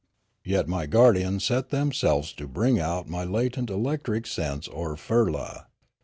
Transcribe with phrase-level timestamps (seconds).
[0.43, 5.67] Yet my guardians set themselves to bring out my latent electric sense or firla.